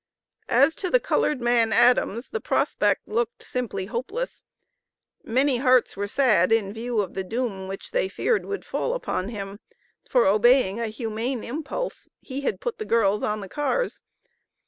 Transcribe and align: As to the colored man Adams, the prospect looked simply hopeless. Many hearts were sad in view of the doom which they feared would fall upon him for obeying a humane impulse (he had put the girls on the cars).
As 0.49 0.73
to 0.77 0.89
the 0.89 0.99
colored 0.99 1.39
man 1.41 1.71
Adams, 1.71 2.31
the 2.31 2.41
prospect 2.41 3.07
looked 3.07 3.43
simply 3.43 3.85
hopeless. 3.85 4.43
Many 5.23 5.57
hearts 5.57 5.95
were 5.95 6.07
sad 6.07 6.51
in 6.51 6.73
view 6.73 7.01
of 7.01 7.13
the 7.13 7.23
doom 7.23 7.67
which 7.67 7.91
they 7.91 8.09
feared 8.09 8.43
would 8.47 8.65
fall 8.65 8.95
upon 8.95 9.27
him 9.29 9.59
for 10.09 10.25
obeying 10.25 10.79
a 10.79 10.87
humane 10.87 11.43
impulse 11.43 12.09
(he 12.19 12.41
had 12.41 12.59
put 12.59 12.79
the 12.79 12.83
girls 12.85 13.21
on 13.21 13.41
the 13.41 13.47
cars). 13.47 14.01